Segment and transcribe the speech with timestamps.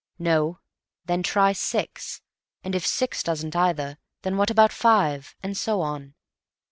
[0.17, 0.57] No.
[1.05, 2.23] Then try 6;
[2.63, 6.15] and if 6 doesn't either, then what about 5?—and so on.